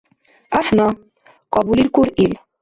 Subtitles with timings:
[0.53, 0.87] —ГӀяхӀна,—
[1.53, 2.33] кьабулиркур ил.